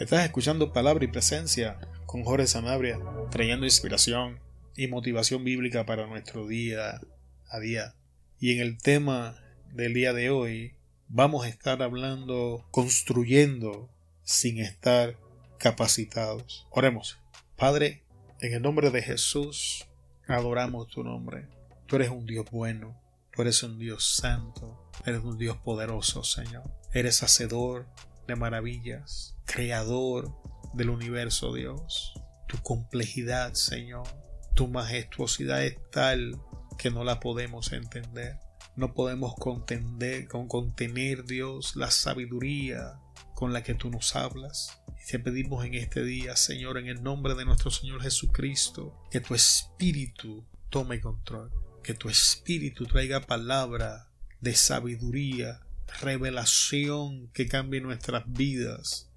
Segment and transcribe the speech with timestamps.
[0.00, 2.98] Estás escuchando Palabra y Presencia con Jorge Sanabria,
[3.30, 4.40] trayendo inspiración
[4.74, 7.02] y motivación bíblica para nuestro día
[7.50, 7.94] a día.
[8.38, 9.36] Y en el tema
[9.74, 10.74] del día de hoy
[11.08, 13.90] vamos a estar hablando construyendo
[14.22, 15.18] sin estar
[15.58, 16.66] capacitados.
[16.70, 17.18] Oremos.
[17.56, 18.02] Padre,
[18.40, 19.86] en el nombre de Jesús,
[20.26, 21.46] adoramos tu nombre.
[21.84, 22.98] Tú eres un Dios bueno,
[23.34, 26.64] tú eres un Dios santo, eres un Dios poderoso, Señor.
[26.94, 27.86] Eres hacedor
[28.26, 30.32] de maravillas, creador
[30.74, 32.14] del universo, Dios.
[32.46, 34.06] Tu complejidad, Señor,
[34.54, 36.40] tu majestuosidad es tal
[36.78, 38.38] que no la podemos entender.
[38.76, 43.00] No podemos contender, con contener, Dios, la sabiduría
[43.34, 44.80] con la que tú nos hablas.
[45.02, 49.20] Y te pedimos en este día, Señor, en el nombre de nuestro Señor Jesucristo, que
[49.20, 51.50] tu espíritu tome control,
[51.82, 54.08] que tu espíritu traiga palabra
[54.40, 55.60] de sabiduría,
[56.00, 59.09] revelación que cambie nuestras vidas,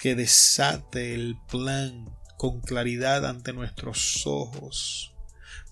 [0.00, 5.14] que desate el plan con claridad ante nuestros ojos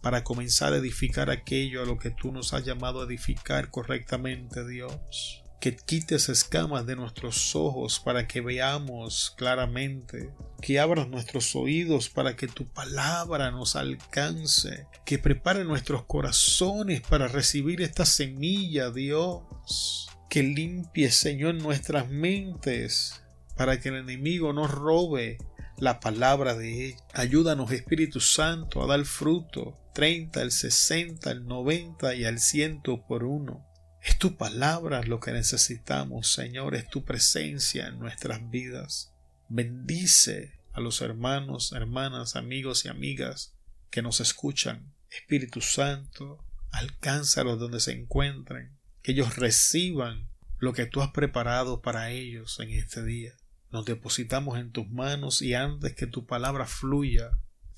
[0.03, 4.69] para comenzar a edificar aquello a lo que tú nos has llamado a edificar correctamente,
[4.69, 5.43] Dios.
[5.63, 12.37] Que quites escamas de nuestros ojos para que veamos claramente, que abras nuestros oídos para
[12.37, 20.43] que tu palabra nos alcance, que prepare nuestros corazones para recibir esta semilla, Dios que
[20.43, 23.23] limpie, Señor, nuestras mentes
[23.59, 25.37] para que el enemigo no robe
[25.79, 26.97] la palabra de ella.
[27.13, 33.25] Ayúdanos, Espíritu Santo, a dar fruto 30, el 60, el 90 y al 100 por
[33.25, 33.67] uno.
[34.01, 39.13] Es tu palabra lo que necesitamos, Señor, es tu presencia en nuestras vidas.
[39.49, 43.57] Bendice a los hermanos, hermanas, amigos y amigas
[43.91, 44.95] que nos escuchan.
[45.11, 50.29] Espíritu Santo, alcánzalos donde se encuentren que ellos reciban
[50.59, 53.38] lo que tú has preparado para ellos en este día.
[53.71, 57.31] Nos depositamos en tus manos y antes que tu palabra fluya,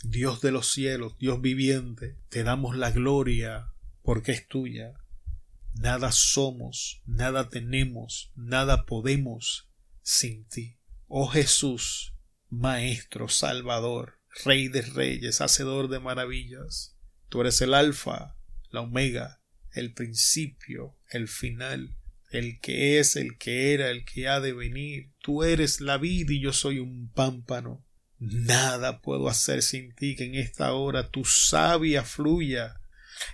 [0.05, 4.95] Dios de los cielos, Dios viviente, te damos la gloria porque es tuya.
[5.75, 9.69] Nada somos, nada tenemos, nada podemos
[10.03, 10.79] sin ti.
[11.07, 12.15] Oh Jesús,
[12.49, 16.97] Maestro, Salvador, Rey de Reyes, Hacedor de maravillas,
[17.29, 18.37] tú eres el Alfa,
[18.71, 19.43] la Omega,
[19.73, 21.97] el principio, el final,
[22.31, 25.11] el que es, el que era, el que ha de venir.
[25.21, 27.85] Tú eres la vida y yo soy un pámpano.
[28.19, 32.81] Nada puedo hacer sin ti que en esta hora tu savia fluya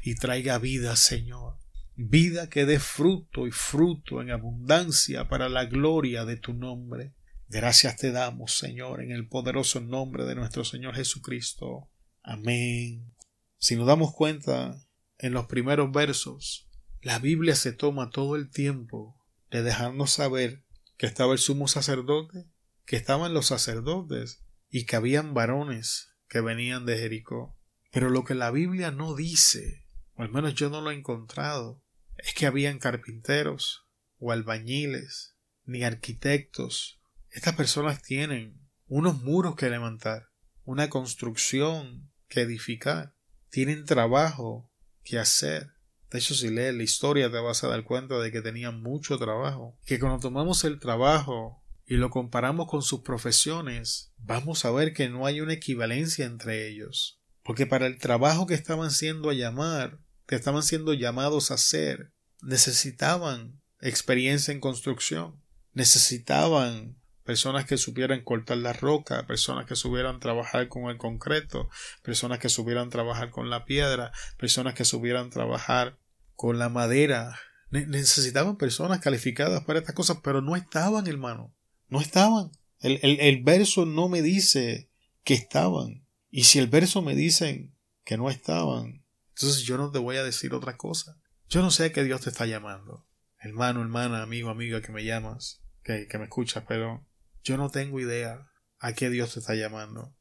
[0.02, 1.58] y traiga vida, Señor.
[1.96, 7.14] Vida que dé fruto y fruto en abundancia para la gloria de tu nombre.
[7.48, 11.90] Gracias te damos, Señor, en el poderoso nombre de nuestro Señor Jesucristo.
[12.22, 13.14] Amén.
[13.58, 14.78] Si nos damos cuenta,
[15.18, 16.65] en los primeros versos,
[17.06, 19.16] la Biblia se toma todo el tiempo
[19.52, 20.64] de dejarnos saber
[20.96, 22.50] que estaba el sumo sacerdote,
[22.84, 27.56] que estaban los sacerdotes y que habían varones que venían de Jericó.
[27.92, 31.80] Pero lo que la Biblia no dice, o al menos yo no lo he encontrado,
[32.16, 33.86] es que habían carpinteros
[34.18, 37.00] o albañiles, ni arquitectos.
[37.30, 40.30] Estas personas tienen unos muros que levantar,
[40.64, 43.14] una construcción que edificar,
[43.48, 44.72] tienen trabajo
[45.04, 45.75] que hacer.
[46.10, 49.18] De hecho, si lees la historia te vas a dar cuenta de que tenían mucho
[49.18, 49.76] trabajo.
[49.84, 55.08] Que cuando tomamos el trabajo y lo comparamos con sus profesiones, vamos a ver que
[55.08, 57.20] no hay una equivalencia entre ellos.
[57.42, 62.12] Porque para el trabajo que estaban siendo a llamar, que estaban siendo llamados a hacer,
[62.42, 65.40] necesitaban experiencia en construcción,
[65.72, 71.68] necesitaban personas que supieran cortar la roca, personas que supieran trabajar con el concreto,
[72.02, 75.98] personas que supieran trabajar con la piedra, personas que supieran trabajar
[76.34, 77.38] con la madera.
[77.70, 81.54] necesitaban personas calificadas para estas cosas, pero no estaban, hermano.
[81.88, 82.50] No estaban.
[82.80, 84.90] El, el verso no me dice
[85.24, 86.06] que estaban.
[86.30, 87.72] Y si el verso me dice
[88.04, 91.18] que no estaban, entonces yo no te voy a decir otra cosa.
[91.48, 93.06] Yo no sé a qué Dios te está llamando.
[93.38, 97.05] Hermano, hermana, amigo, amiga que me llamas, que, que me escuchas, pero
[97.46, 100.16] yo no tengo idea a qué Dios te está llamando,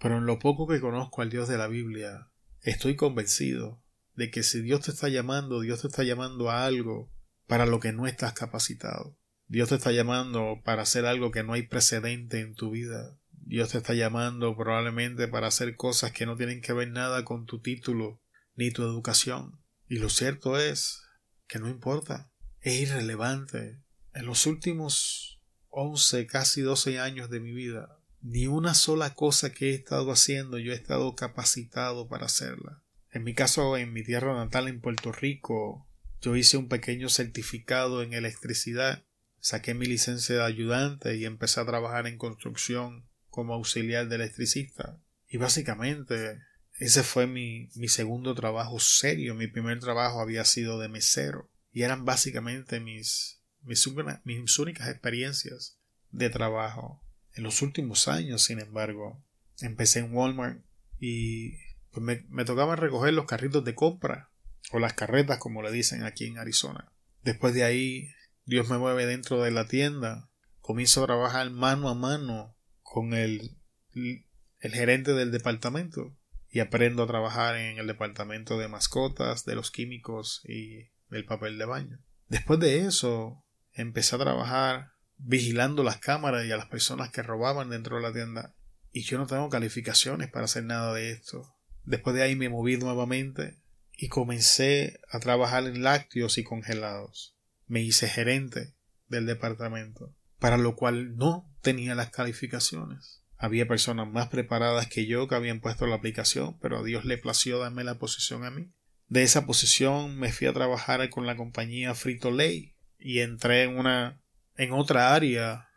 [0.00, 2.32] pero en lo poco que conozco al Dios de la Biblia,
[2.62, 3.80] estoy convencido
[4.14, 7.12] de que si Dios te está llamando, Dios te está llamando a algo
[7.46, 9.16] para lo que no estás capacitado.
[9.46, 13.16] Dios te está llamando para hacer algo que no hay precedente en tu vida.
[13.30, 17.46] Dios te está llamando probablemente para hacer cosas que no tienen que ver nada con
[17.46, 18.20] tu título
[18.56, 19.60] ni tu educación.
[19.86, 21.04] Y lo cierto es
[21.46, 23.80] que no importa, es irrelevante.
[24.12, 25.33] En los últimos
[25.74, 30.58] 11, casi 12 años de mi vida, ni una sola cosa que he estado haciendo
[30.58, 32.82] yo he estado capacitado para hacerla.
[33.10, 35.86] En mi caso, en mi tierra natal, en Puerto Rico,
[36.20, 39.04] yo hice un pequeño certificado en electricidad.
[39.40, 44.98] saqué mi licencia de ayudante y empecé a trabajar en construcción como auxiliar de electricista.
[45.28, 46.38] Y básicamente
[46.78, 49.34] ese fue mi, mi segundo trabajo serio.
[49.34, 51.50] Mi primer trabajo había sido de mesero.
[51.70, 53.88] Y eran básicamente mis, mis,
[54.24, 55.78] mis únicas experiencias
[56.10, 57.02] de trabajo.
[57.32, 59.24] En los últimos años, sin embargo,
[59.60, 60.64] empecé en Walmart
[60.98, 61.56] y
[61.90, 64.30] pues me, me tocaba recoger los carritos de compra
[64.72, 66.92] o las carretas como le dicen aquí en Arizona.
[67.22, 68.10] Después de ahí,
[68.44, 73.56] Dios me mueve dentro de la tienda, comienzo a trabajar mano a mano con el,
[73.94, 76.16] el gerente del departamento
[76.50, 81.58] y aprendo a trabajar en el departamento de mascotas, de los químicos y del papel
[81.58, 81.98] de baño.
[82.28, 83.43] Después de eso,
[83.74, 88.12] empecé a trabajar vigilando las cámaras y a las personas que robaban dentro de la
[88.12, 88.54] tienda.
[88.92, 91.54] Y yo no tengo calificaciones para hacer nada de esto.
[91.84, 93.60] Después de ahí me moví nuevamente
[93.96, 97.36] y comencé a trabajar en lácteos y congelados.
[97.66, 98.74] Me hice gerente
[99.08, 103.22] del departamento, para lo cual no tenía las calificaciones.
[103.36, 107.18] Había personas más preparadas que yo que habían puesto la aplicación, pero a Dios le
[107.18, 108.72] plació darme la posición a mí.
[109.08, 112.73] De esa posición me fui a trabajar con la compañía Frito Lay
[113.04, 114.18] y entré en una
[114.56, 115.68] en otra área,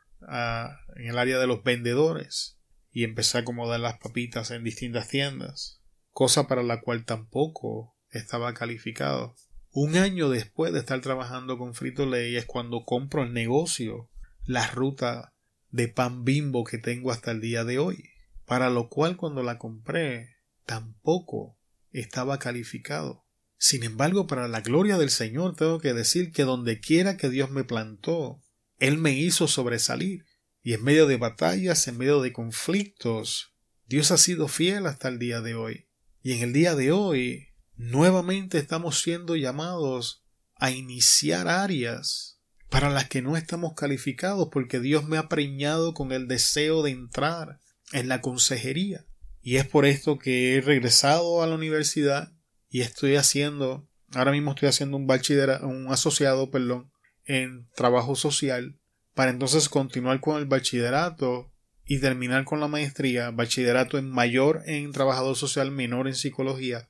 [0.96, 2.58] en el área de los vendedores,
[2.90, 5.82] y empecé a acomodar las papitas en distintas tiendas,
[6.12, 9.36] cosa para la cual tampoco estaba calificado.
[9.72, 14.10] Un año después de estar trabajando con Frito Lay es cuando compro el negocio,
[14.46, 15.34] la ruta
[15.70, 18.10] de pan bimbo que tengo hasta el día de hoy,
[18.46, 21.60] para lo cual cuando la compré tampoco
[21.92, 23.27] estaba calificado.
[23.58, 27.50] Sin embargo, para la gloria del Señor tengo que decir que donde quiera que Dios
[27.50, 28.42] me plantó,
[28.78, 30.26] Él me hizo sobresalir.
[30.62, 33.56] Y en medio de batallas, en medio de conflictos,
[33.86, 35.88] Dios ha sido fiel hasta el día de hoy.
[36.22, 40.26] Y en el día de hoy, nuevamente estamos siendo llamados
[40.56, 46.12] a iniciar áreas para las que no estamos calificados porque Dios me ha preñado con
[46.12, 47.60] el deseo de entrar
[47.94, 49.06] en la consejería.
[49.42, 52.37] Y es por esto que he regresado a la universidad
[52.78, 56.92] y estoy haciendo, ahora mismo estoy haciendo un bachillerato, un asociado, perdón,
[57.26, 58.78] en trabajo social
[59.16, 61.52] para entonces continuar con el bachillerato
[61.86, 66.88] y terminar con la maestría, bachillerato en mayor en trabajador social, menor en psicología,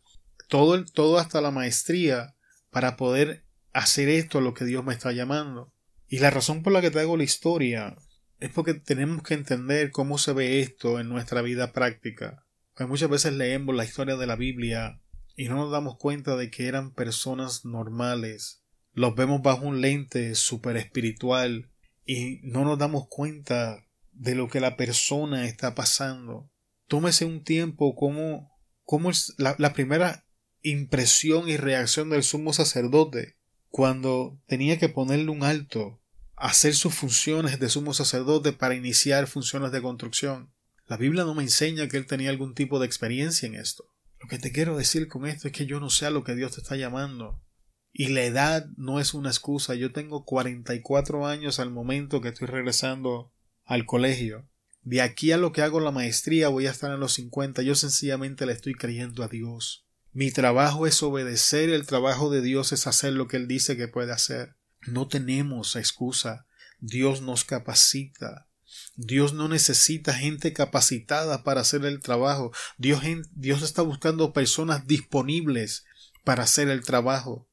[0.49, 2.35] todo, todo hasta la maestría
[2.69, 5.71] para poder hacer esto lo que Dios me está llamando.
[6.09, 7.95] Y la razón por la que te hago la historia
[8.41, 12.45] es porque tenemos que entender cómo se ve esto en nuestra vida práctica.
[12.73, 14.99] Porque muchas veces leemos la historia de la Biblia
[15.37, 18.63] y no nos damos cuenta de que eran personas normales.
[18.91, 21.69] Los vemos bajo un lente super espiritual
[22.05, 26.49] y no nos damos cuenta de lo que la persona está pasando.
[26.87, 28.51] Tómese un tiempo como,
[28.83, 30.25] como la, la primera
[30.63, 33.37] impresión y reacción del sumo sacerdote
[33.69, 36.01] cuando tenía que ponerle un alto,
[36.35, 40.51] hacer sus funciones de sumo sacerdote para iniciar funciones de construcción.
[40.87, 43.93] La Biblia no me enseña que él tenía algún tipo de experiencia en esto.
[44.19, 46.35] Lo que te quiero decir con esto es que yo no sé a lo que
[46.35, 47.41] Dios te está llamando.
[47.93, 49.75] Y la edad no es una excusa.
[49.75, 53.33] Yo tengo 44 años al momento que estoy regresando
[53.65, 54.47] al colegio.
[54.81, 57.61] De aquí a lo que hago la maestría voy a estar en los 50.
[57.61, 59.85] Yo sencillamente le estoy creyendo a Dios.
[60.13, 63.87] Mi trabajo es obedecer, el trabajo de Dios es hacer lo que Él dice que
[63.87, 64.55] puede hacer.
[64.87, 66.47] No tenemos excusa.
[66.79, 68.46] Dios nos capacita.
[68.97, 72.51] Dios no necesita gente capacitada para hacer el trabajo.
[72.79, 73.03] Dios,
[73.35, 75.85] Dios está buscando personas disponibles
[76.23, 77.47] para hacer el trabajo.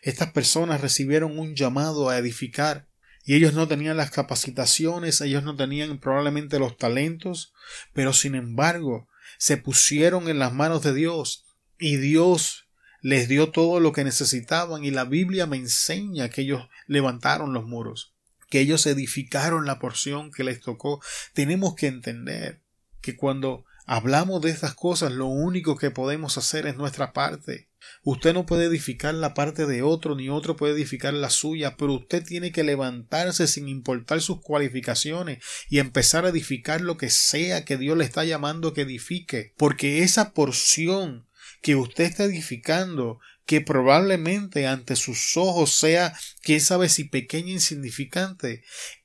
[0.00, 2.88] Estas personas recibieron un llamado a edificar
[3.24, 7.52] y ellos no tenían las capacitaciones, ellos no tenían probablemente los talentos,
[7.92, 9.06] pero sin embargo
[9.36, 11.44] se pusieron en las manos de Dios
[11.78, 12.68] y Dios
[13.02, 17.66] les dio todo lo que necesitaban y la Biblia me enseña que ellos levantaron los
[17.66, 18.15] muros
[18.48, 21.00] que ellos edificaron la porción que les tocó.
[21.34, 22.62] Tenemos que entender
[23.00, 27.68] que cuando hablamos de estas cosas, lo único que podemos hacer es nuestra parte.
[28.02, 31.94] Usted no puede edificar la parte de otro, ni otro puede edificar la suya, pero
[31.94, 35.38] usted tiene que levantarse sin importar sus cualificaciones
[35.68, 40.02] y empezar a edificar lo que sea que Dios le está llamando que edifique, porque
[40.02, 41.28] esa porción
[41.62, 47.52] que usted está edificando que probablemente ante sus ojos sea, quién sabe si pequeña e
[47.52, 48.64] insignificante,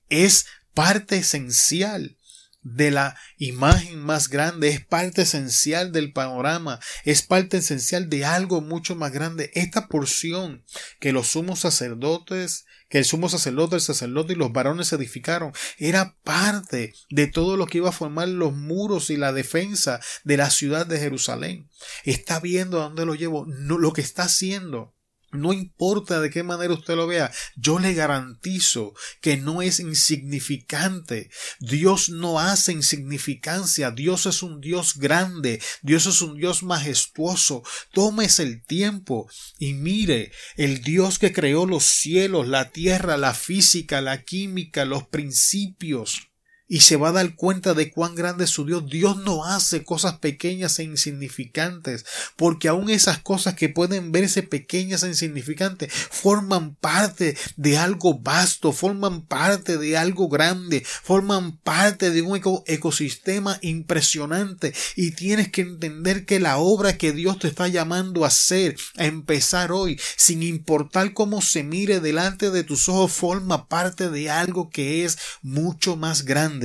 [0.09, 2.17] es parte esencial
[2.63, 8.61] de la imagen más grande, es parte esencial del panorama, es parte esencial de algo
[8.61, 9.51] mucho más grande.
[9.55, 10.63] Esta porción
[10.99, 16.17] que los sumos sacerdotes que el sumo sacerdote, el sacerdote y los varones edificaron, era
[16.23, 20.49] parte de todo lo que iba a formar los muros y la defensa de la
[20.49, 21.69] ciudad de Jerusalén.
[22.03, 24.93] Está viendo a dónde lo llevo, no, lo que está haciendo
[25.31, 31.29] No importa de qué manera usted lo vea, yo le garantizo que no es insignificante.
[31.59, 33.91] Dios no hace insignificancia.
[33.91, 35.61] Dios es un Dios grande.
[35.81, 37.63] Dios es un Dios majestuoso.
[37.93, 44.01] Tómese el tiempo y mire el Dios que creó los cielos, la tierra, la física,
[44.01, 46.30] la química, los principios
[46.71, 48.87] y se va a dar cuenta de cuán grande es su Dios.
[48.89, 52.05] Dios no hace cosas pequeñas e insignificantes,
[52.37, 58.71] porque aun esas cosas que pueden verse pequeñas e insignificantes forman parte de algo vasto,
[58.71, 66.25] forman parte de algo grande, forman parte de un ecosistema impresionante y tienes que entender
[66.25, 71.11] que la obra que Dios te está llamando a hacer, a empezar hoy, sin importar
[71.11, 76.23] cómo se mire delante de tus ojos, forma parte de algo que es mucho más
[76.23, 76.60] grande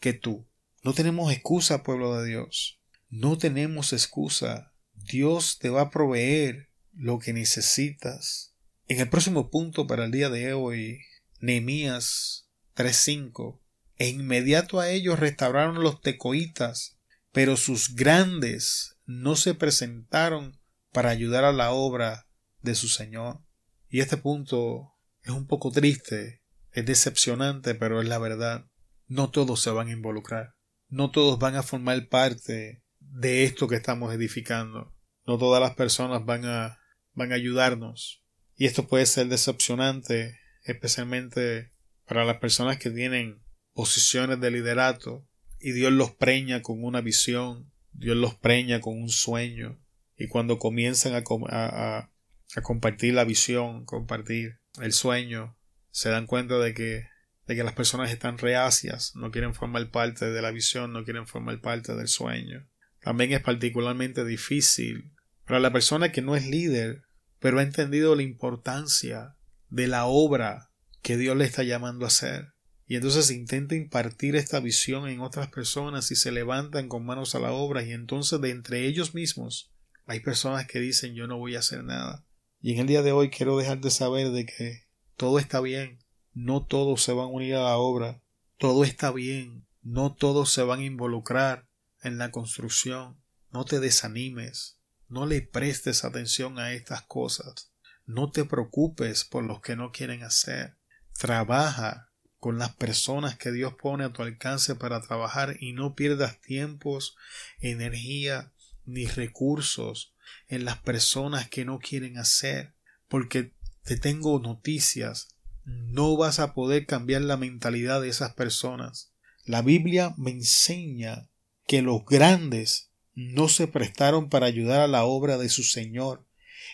[0.00, 0.46] que tú.
[0.82, 2.80] No tenemos excusa, pueblo de Dios.
[3.08, 4.74] No tenemos excusa.
[4.92, 8.54] Dios te va a proveer lo que necesitas.
[8.86, 11.00] En el próximo punto para el día de hoy,
[11.40, 13.60] Nehemías 3:5.
[13.96, 16.98] E inmediato a ellos restauraron los tecoitas,
[17.32, 20.58] pero sus grandes no se presentaron
[20.92, 22.28] para ayudar a la obra
[22.62, 23.40] de su Señor.
[23.88, 28.66] Y este punto es un poco triste, es decepcionante, pero es la verdad
[29.06, 30.54] no todos se van a involucrar.
[30.88, 34.94] No todos van a formar parte de esto que estamos edificando.
[35.26, 36.78] No todas las personas van a,
[37.12, 38.22] van a ayudarnos.
[38.56, 41.72] Y esto puede ser decepcionante, especialmente
[42.06, 43.42] para las personas que tienen
[43.72, 45.26] posiciones de liderato
[45.58, 49.80] y Dios los preña con una visión, Dios los preña con un sueño
[50.16, 52.10] y cuando comienzan a, a,
[52.56, 55.56] a compartir la visión, compartir el sueño,
[55.90, 57.06] se dan cuenta de que
[57.46, 61.26] de que las personas están reacias, no quieren formar parte de la visión, no quieren
[61.26, 62.68] formar parte del sueño.
[63.00, 65.12] También es particularmente difícil
[65.46, 67.02] para la persona que no es líder,
[67.38, 69.36] pero ha entendido la importancia
[69.68, 70.70] de la obra
[71.02, 72.54] que Dios le está llamando a hacer.
[72.86, 77.40] Y entonces intenta impartir esta visión en otras personas y se levantan con manos a
[77.40, 79.72] la obra y entonces de entre ellos mismos
[80.06, 82.26] hay personas que dicen yo no voy a hacer nada.
[82.60, 84.84] Y en el día de hoy quiero dejar de saber de que
[85.16, 85.98] todo está bien,
[86.34, 88.20] no todos se van a unir a la obra,
[88.58, 91.68] todo está bien, no todos se van a involucrar
[92.02, 97.72] en la construcción, no te desanimes, no le prestes atención a estas cosas,
[98.04, 100.76] no te preocupes por los que no quieren hacer,
[101.18, 106.40] trabaja con las personas que Dios pone a tu alcance para trabajar y no pierdas
[106.40, 107.16] tiempos,
[107.60, 108.52] energía
[108.84, 110.14] ni recursos
[110.48, 112.74] en las personas que no quieren hacer,
[113.08, 115.33] porque te tengo noticias
[115.64, 119.12] no vas a poder cambiar la mentalidad de esas personas.
[119.44, 121.28] La Biblia me enseña
[121.66, 126.26] que los grandes no se prestaron para ayudar a la obra de su Señor.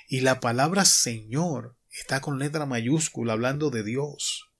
[0.08, 4.50] Y la palabra Señor está con letra mayúscula hablando de Dios.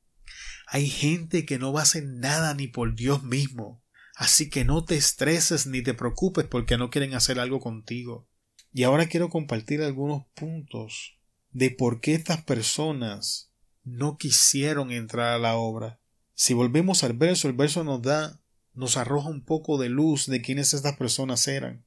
[0.66, 3.82] Hay gente que no va a hacer nada ni por Dios mismo.
[4.14, 8.28] Así que no te estreses ni te preocupes porque no quieren hacer algo contigo.
[8.72, 11.18] Y ahora quiero compartir algunos puntos
[11.50, 13.49] de por qué estas personas
[13.84, 16.00] no quisieron entrar a la obra.
[16.34, 18.40] Si volvemos al verso, el verso nos da,
[18.74, 21.84] nos arroja un poco de luz de quiénes estas personas eran.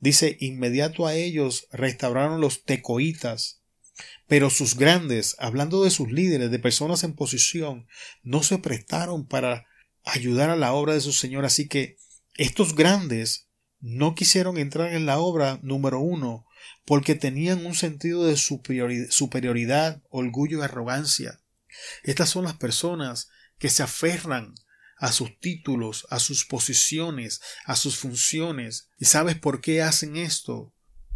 [0.00, 3.62] Dice, inmediato a ellos restauraron los tecoitas,
[4.26, 7.86] pero sus grandes, hablando de sus líderes, de personas en posición,
[8.22, 9.66] no se prestaron para
[10.04, 11.44] ayudar a la obra de su Señor.
[11.44, 11.96] Así que
[12.34, 13.48] estos grandes
[13.80, 16.45] no quisieron entrar en la obra número uno
[16.84, 21.40] porque tenían un sentido de superioridad, orgullo y arrogancia.
[22.02, 24.54] Estas son las personas que se aferran
[24.98, 28.88] a sus títulos, a sus posiciones, a sus funciones.
[28.98, 30.72] ¿Y sabes por qué hacen esto?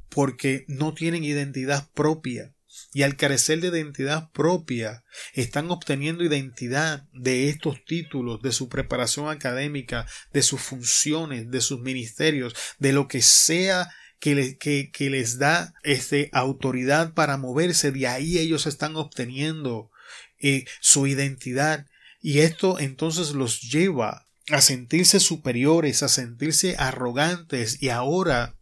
[0.08, 2.54] Porque no tienen identidad propia.
[2.92, 9.28] Y al carecer de identidad propia, están obteniendo identidad de estos títulos, de su preparación
[9.28, 13.88] académica, de sus funciones, de sus ministerios, de lo que sea
[14.20, 19.90] que, les da este, autoridad para moverse, de ahí ellos están obteniendo
[20.38, 21.86] eh, su identidad
[22.20, 28.56] y esto entonces los lleva a sentirse superiores, a sentirse arrogantes y ahora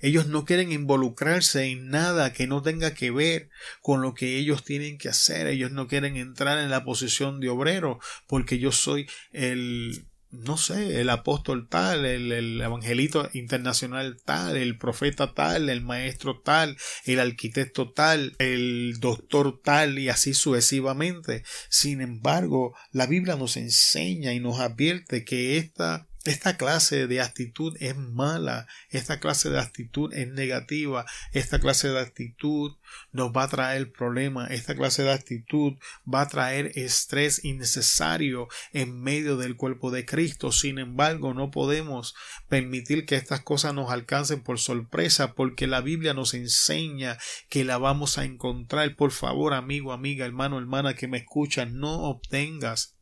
[0.00, 3.48] ellos no quieren involucrarse en nada que no tenga que ver
[3.80, 5.46] con lo que ellos tienen que hacer.
[5.48, 7.98] Ellos no quieren entrar en la posición de obrero
[8.28, 10.06] porque yo soy el
[10.40, 16.76] no sé, el apóstol tal, el, evangelito internacional tal, el profeta tal, el maestro tal,
[17.04, 21.44] el arquitecto tal, el doctor tal y así sucesivamente.
[21.68, 27.76] Sin embargo, la Biblia nos enseña y nos advierte que esta Esta clase de actitud
[27.80, 32.72] es mala, esta clase de actitud es negativa, esta clase de actitud
[33.12, 35.74] nos va a traer problemas, esta clase de actitud
[36.12, 40.50] va a traer estrés innecesario en medio del cuerpo de Cristo.
[40.50, 42.14] Sin embargo, no podemos
[42.48, 47.18] permitir que estas cosas nos alcancen por sorpresa porque la Biblia nos enseña
[47.50, 48.96] que la vamos a encontrar.
[48.96, 52.93] Por favor, amigo, amiga, hermano, hermana que me escuchan, no obtengas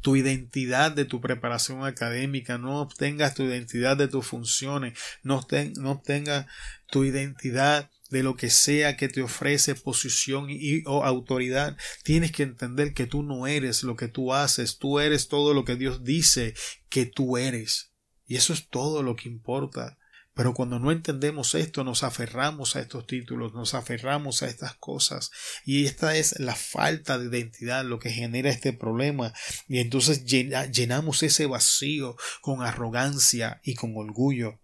[0.00, 6.46] tu identidad de tu preparación académica, no obtengas tu identidad de tus funciones, no, obtengas
[6.90, 11.76] tu identidad de lo que sea que te ofrece posición y, o autoridad.
[12.04, 15.64] Tienes que entender que tú no eres lo que tú haces, tú eres todo lo
[15.64, 16.54] que Dios dice
[16.88, 17.92] que tú eres.
[18.26, 19.97] Y eso es todo lo que importa.
[20.38, 25.32] Pero cuando no entendemos esto, nos aferramos a estos títulos, nos aferramos a estas cosas.
[25.64, 29.34] Y esta es la falta de identidad lo que genera este problema.
[29.66, 34.60] Y entonces llenamos ese vacío con arrogancia y con orgullo.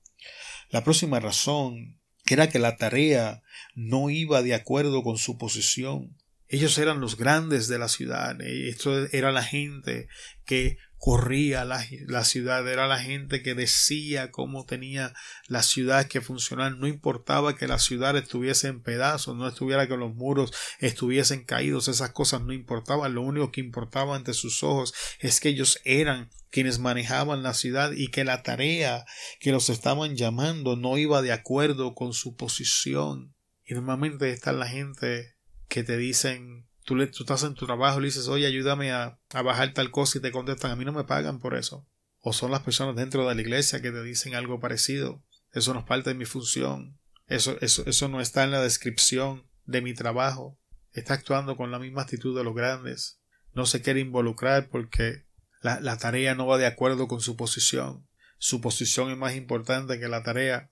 [0.70, 3.42] La próxima razón era que la tarea
[3.74, 6.16] no iba de acuerdo con su posición.
[6.46, 8.40] Ellos eran los grandes de la ciudad.
[8.40, 10.06] Esto era la gente
[10.44, 15.12] que corría la, la, ciudad, era la gente que decía cómo tenía
[15.48, 19.96] la ciudad que funcionar, no importaba que la ciudad estuviese en pedazos, no estuviera que
[19.96, 24.94] los muros estuviesen caídos, esas cosas no importaban, lo único que importaba ante sus ojos
[25.18, 29.04] es que ellos eran quienes manejaban la ciudad y que la tarea
[29.40, 33.34] que los estaban llamando no iba de acuerdo con su posición.
[33.64, 35.34] Y normalmente está la gente
[35.68, 38.92] que te dicen Tú, le, tú estás en tu trabajo y le dices, oye, ayúdame
[38.92, 41.88] a, a bajar tal cosa y te contestan, a mí no me pagan por eso.
[42.20, 45.22] O son las personas dentro de la iglesia que te dicen algo parecido.
[45.52, 46.98] Eso no es parte de mi función.
[47.26, 50.58] Eso, eso, eso no está en la descripción de mi trabajo.
[50.92, 53.20] Está actuando con la misma actitud de los grandes.
[53.52, 55.26] No se quiere involucrar porque
[55.62, 58.06] la, la tarea no va de acuerdo con su posición.
[58.38, 60.70] Su posición es más importante que la tarea,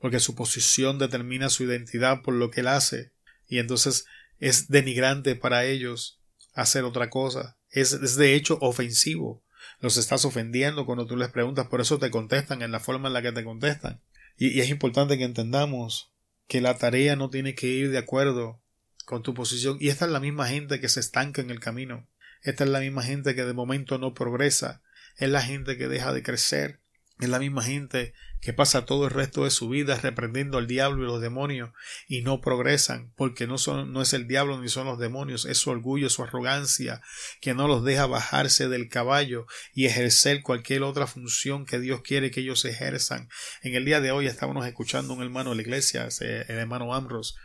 [0.00, 3.12] porque su posición determina su identidad por lo que él hace.
[3.46, 4.06] Y entonces
[4.38, 6.20] es denigrante para ellos
[6.54, 7.58] hacer otra cosa.
[7.70, 9.44] Es, de hecho ofensivo.
[9.80, 13.14] Los estás ofendiendo cuando tú les preguntas, por eso te contestan en la forma en
[13.14, 14.00] la que te contestan.
[14.36, 16.12] Y, y es importante que entendamos
[16.46, 18.60] que la tarea no tiene que ir de acuerdo
[19.04, 19.76] con tu posición.
[19.80, 22.08] Y esta es la misma gente que se estanca en el camino.
[22.42, 24.82] Esta es la misma gente que de momento no progresa.
[25.16, 26.80] Es la gente que deja de crecer.
[27.20, 31.02] Es la misma gente que pasa todo el resto de su vida reprendiendo al diablo
[31.02, 31.70] y los demonios
[32.06, 35.58] y no progresan porque no son no es el diablo ni son los demonios es
[35.58, 37.02] su orgullo su arrogancia
[37.40, 42.30] que no los deja bajarse del caballo y ejercer cualquier otra función que Dios quiere
[42.30, 43.28] que ellos ejerzan.
[43.62, 47.36] En el día de hoy estábamos escuchando un hermano de la iglesia el hermano Ambros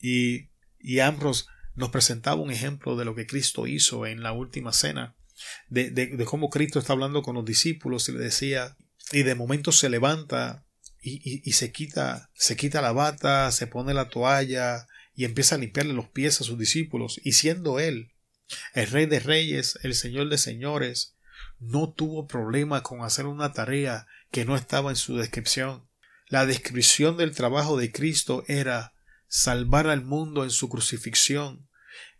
[0.00, 4.72] y y Ambros nos presentaba un ejemplo de lo que Cristo hizo en la última
[4.72, 5.16] cena
[5.68, 8.76] de, de, de cómo Cristo está hablando con los discípulos y le decía
[9.12, 10.64] y de momento se levanta
[11.00, 15.58] y, y, se quita, se quita la bata, se pone la toalla y empieza a
[15.58, 18.12] limpiarle los pies a sus discípulos, y siendo él
[18.74, 21.16] el rey de reyes, el señor de señores,
[21.58, 25.88] no tuvo problema con hacer una tarea que no estaba en su descripción.
[26.28, 28.92] La descripción del trabajo de Cristo era
[29.28, 31.68] salvar al mundo en su crucifixión,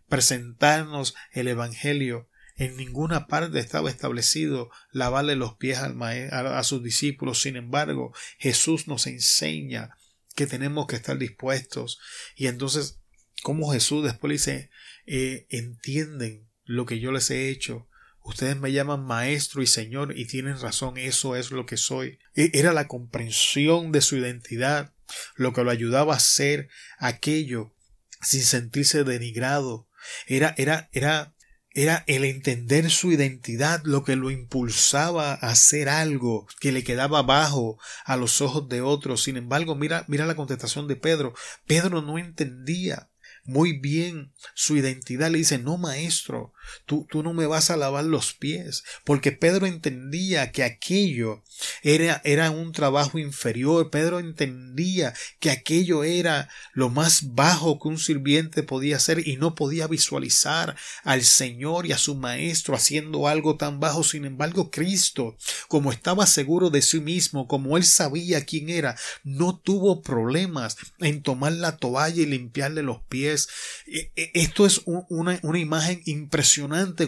[0.07, 6.83] presentarnos el Evangelio en ninguna parte estaba establecido lavarle los pies al a, a sus
[6.83, 7.41] discípulos.
[7.41, 9.91] Sin embargo, Jesús nos enseña
[10.35, 11.99] que tenemos que estar dispuestos.
[12.35, 12.99] Y entonces,
[13.43, 14.69] como Jesús después dice,
[15.05, 17.87] eh, entienden lo que yo les he hecho.
[18.23, 22.19] Ustedes me llaman maestro y señor y tienen razón, eso es lo que soy.
[22.35, 24.93] E, era la comprensión de su identidad
[25.35, 27.73] lo que lo ayudaba a hacer aquello
[28.21, 29.87] sin sentirse denigrado.
[30.25, 31.35] Era, era, era
[31.77, 37.21] era el entender su identidad lo que lo impulsaba a hacer algo que le quedaba
[37.21, 39.21] bajo a los ojos de otros.
[39.21, 41.35] Sin embargo, mira, mira la contestación de Pedro.
[41.67, 43.11] Pedro no entendía
[43.43, 45.29] muy bien su identidad.
[45.29, 46.51] Le dice, no, maestro,
[46.85, 48.83] tú, tú no me vas a lavar los pies.
[49.03, 51.43] Porque Pedro entendía que aquello
[51.83, 53.89] era, era un trabajo inferior.
[53.89, 59.55] Pedro entendía que aquello era lo más bajo que un sirviente podía hacer y no
[59.55, 64.03] podía visualizar al Señor y a su maestro haciendo algo tan bajo.
[64.03, 69.57] Sin embargo, Cristo, como estaba seguro de sí mismo, como él sabía quién era, no
[69.57, 73.49] tuvo problemas en tomar la toalla y limpiarle los pies
[73.85, 76.56] e, e, esto es una, imagen impresionante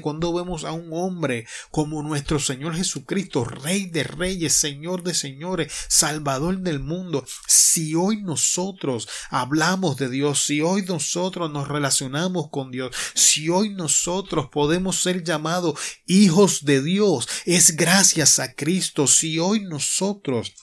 [0.01, 5.71] cuando vemos a un hombre como nuestro Señor Jesucristo, Rey de Reyes, Señor de Señores,
[5.87, 7.25] Salvador del mundo.
[7.47, 13.69] Si hoy nosotros hablamos de Dios, si hoy nosotros nos relacionamos con Dios, si hoy
[13.69, 19.07] nosotros podemos ser llamados hijos de Dios, es gracias a Cristo.
[19.07, 20.53] Si hoy nosotros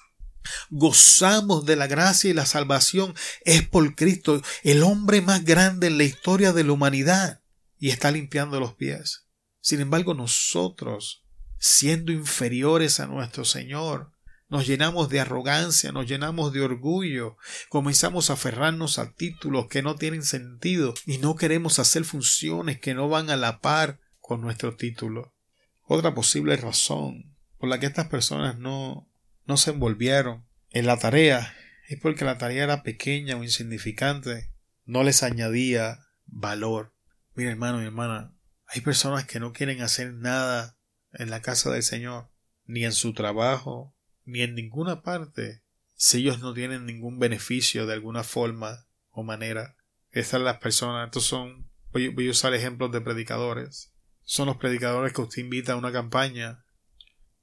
[0.71, 5.99] gozamos de la gracia y la salvación es por Cristo, el hombre más grande en
[5.99, 7.41] la historia de la humanidad,
[7.79, 9.27] y está limpiando los pies.
[9.61, 11.25] Sin embargo, nosotros,
[11.59, 14.13] siendo inferiores a nuestro Señor,
[14.49, 17.37] nos llenamos de arrogancia, nos llenamos de orgullo,
[17.69, 22.95] comenzamos a aferrarnos a títulos que no tienen sentido y no queremos hacer funciones que
[22.95, 25.35] no van a la par con nuestro título.
[25.83, 29.09] Otra posible razón por la que estas personas no
[29.47, 31.55] no se envolvieron en la tarea
[31.89, 34.51] es porque la tarea era pequeña o insignificante,
[34.85, 36.96] no les añadía valor.
[37.37, 38.35] Mira hermano y hermana,
[38.67, 40.79] hay personas que no quieren hacer nada
[41.13, 42.31] en la casa del Señor,
[42.65, 43.95] ni en su trabajo,
[44.25, 45.63] ni en ninguna parte,
[45.95, 49.77] si ellos no tienen ningún beneficio de alguna forma o manera.
[50.13, 53.93] Estas las personas, estos son, voy, voy a usar ejemplos de predicadores.
[54.23, 56.65] Son los predicadores que usted invita a una campaña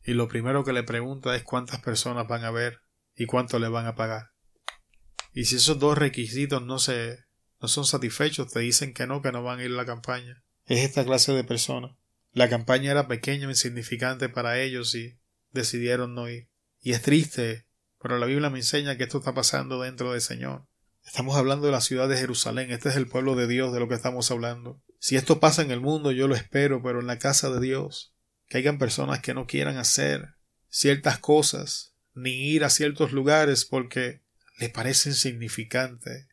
[0.03, 2.81] y lo primero que le pregunta es cuántas personas van a ver
[3.15, 4.31] y cuánto le van a pagar.
[5.33, 7.22] Y si esos dos requisitos no se
[7.63, 10.43] no son satisfechos, te dicen que no, que no van a ir a la campaña.
[10.65, 11.95] Es esta clase de personas.
[12.33, 15.17] La campaña era pequeña o insignificante para ellos y
[15.51, 16.49] decidieron no ir.
[16.81, 17.65] Y es triste,
[18.01, 20.67] pero la Biblia me enseña que esto está pasando dentro del Señor.
[21.05, 23.87] Estamos hablando de la ciudad de Jerusalén, este es el pueblo de Dios de lo
[23.87, 24.83] que estamos hablando.
[24.99, 28.13] Si esto pasa en el mundo, yo lo espero, pero en la casa de Dios,
[28.49, 30.33] que hayan personas que no quieran hacer
[30.67, 34.21] ciertas cosas, ni ir a ciertos lugares porque
[34.59, 36.27] les parece insignificante,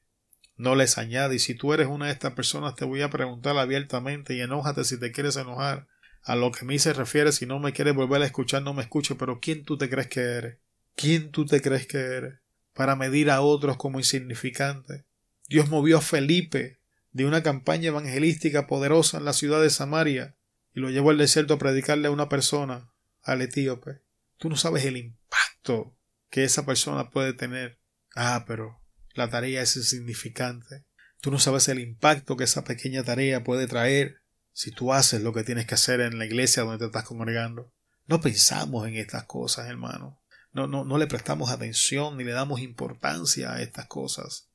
[0.61, 1.37] no les añade.
[1.37, 4.85] Y si tú eres una de estas personas, te voy a preguntar abiertamente y enójate
[4.85, 5.89] si te quieres enojar.
[6.23, 8.75] A lo que a mí se refiere, si no me quieres volver a escuchar, no
[8.75, 10.59] me escuche, pero ¿quién tú te crees que eres?
[10.95, 12.41] ¿Quién tú te crees que eres?
[12.75, 15.07] Para medir a otros como insignificante.
[15.49, 16.79] Dios movió a Felipe
[17.13, 20.37] de una campaña evangelística poderosa en la ciudad de Samaria
[20.75, 22.93] y lo llevó al desierto a predicarle a una persona,
[23.23, 24.03] al etíope.
[24.37, 25.97] Tú no sabes el impacto
[26.29, 27.81] que esa persona puede tener.
[28.15, 28.80] Ah, pero
[29.15, 30.85] la tarea es insignificante.
[31.21, 35.33] Tú no sabes el impacto que esa pequeña tarea puede traer si tú haces lo
[35.33, 37.73] que tienes que hacer en la iglesia donde te estás congregando.
[38.07, 40.21] No pensamos en estas cosas, hermano.
[40.53, 44.49] No, no, no le prestamos atención ni le damos importancia a estas cosas.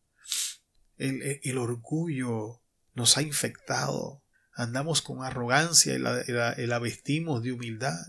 [0.98, 2.62] El, el, orgullo
[2.94, 4.24] nos ha infectado
[4.56, 8.00] andamos con arrogancia y la, vestimos de humildad.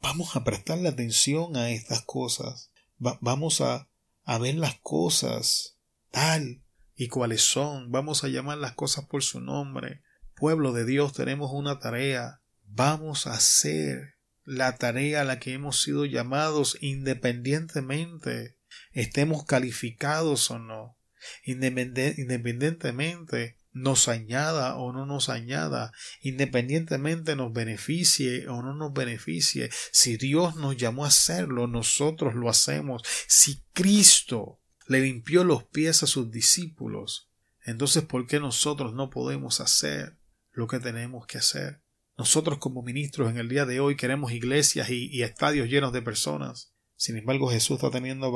[0.00, 2.70] Vamos a prestarle atención a estas cosas.
[2.98, 3.88] vamos a,
[4.24, 5.75] a ver las cosas
[6.16, 6.62] tal
[6.94, 7.92] y cuáles son.
[7.92, 10.00] Vamos a llamar las cosas por su nombre.
[10.34, 12.40] Pueblo de Dios, tenemos una tarea.
[12.64, 18.56] Vamos a hacer la tarea a la que hemos sido llamados independientemente
[18.92, 20.96] estemos calificados o no.
[21.44, 30.16] Independientemente nos añada o no nos añada, independientemente nos beneficie o no nos beneficie, si
[30.16, 33.02] Dios nos llamó a hacerlo, nosotros lo hacemos.
[33.26, 37.30] Si Cristo le limpió los pies a sus discípulos,
[37.64, 40.18] entonces ¿por qué nosotros no podemos hacer
[40.52, 41.82] lo que tenemos que hacer?
[42.16, 46.72] Nosotros como ministros en el día de hoy queremos iglesias y, estadios llenos de personas.
[46.96, 48.32] Sin embargo, Jesús está teniendo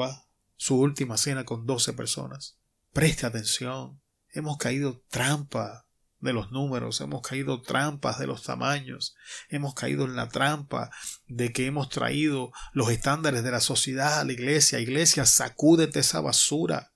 [0.57, 2.59] su última cena con doce personas.
[2.93, 4.03] Preste atención.
[4.33, 5.87] Hemos caído trampa
[6.21, 9.17] de los números, hemos caído trampas de los tamaños,
[9.49, 10.91] hemos caído en la trampa
[11.27, 14.81] de que hemos traído los estándares de la sociedad a la iglesia.
[14.81, 16.93] Iglesia, sacúdete esa basura.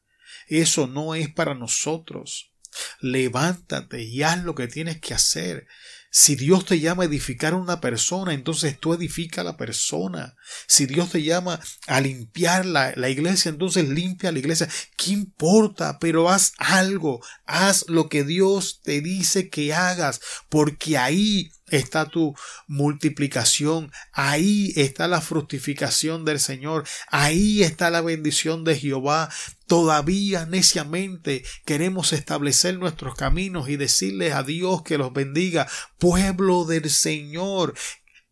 [0.47, 2.53] Eso no es para nosotros.
[3.01, 5.67] Levántate y haz lo que tienes que hacer.
[6.16, 10.37] Si Dios te llama a edificar una persona, entonces tú edifica a la persona.
[10.68, 14.68] Si Dios te llama a limpiar la, la, iglesia, entonces limpia la iglesia.
[14.96, 15.98] ¿Qué importa?
[15.98, 17.20] Pero haz algo.
[17.46, 22.35] Haz lo que Dios te dice que hagas, porque ahí está tu
[22.66, 29.31] multiplicación, ahí está la fructificación del Señor, ahí está la bendición de Jehová.
[29.66, 35.66] Todavía neciamente queremos establecer nuestros caminos y decirles a Dios que los bendiga,
[35.98, 37.74] pueblo del Señor.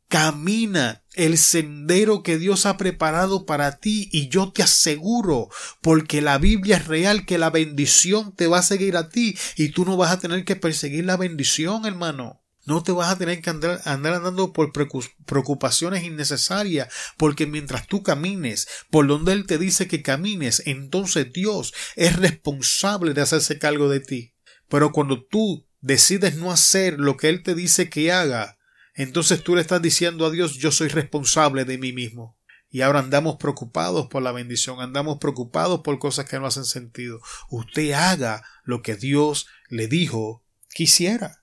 [0.09, 5.49] Camina el sendero que Dios ha preparado para ti y yo te aseguro,
[5.81, 9.71] porque la Biblia es real, que la bendición te va a seguir a ti y
[9.71, 12.42] tú no vas a tener que perseguir la bendición, hermano.
[12.65, 18.69] No te vas a tener que andar, andando por preocupaciones innecesarias, porque mientras tú camines
[18.91, 24.01] por donde Él te dice que camines, entonces Dios es responsable de hacerse cargo de
[24.01, 24.35] ti.
[24.69, 28.59] Pero cuando tú decides no hacer lo que Él te dice que haga,
[28.95, 32.39] entonces tú le estás diciendo a Dios yo soy responsable de mí mismo.
[32.71, 37.21] Y ahora andamos preocupados por la bendición, andamos preocupados por cosas que no hacen sentido.
[37.51, 41.42] Usted haga lo que Dios le dijo quisiera.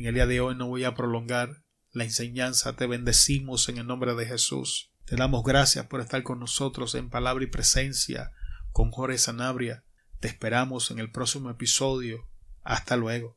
[0.00, 2.74] En el día de hoy no voy a prolongar la enseñanza.
[2.74, 4.94] Te bendecimos en el nombre de Jesús.
[5.04, 8.32] Te damos gracias por estar con nosotros en palabra y presencia
[8.72, 9.84] con Jorge Sanabria.
[10.18, 12.26] Te esperamos en el próximo episodio.
[12.62, 13.28] Hasta luego.